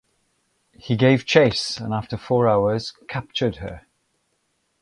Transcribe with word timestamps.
He 0.73 0.95
gave 0.95 1.27
chase 1.27 1.77
and 1.77 1.93
after 1.93 2.17
four 2.17 2.49
hours 2.49 2.91
captured 3.07 3.57
her. 3.57 3.85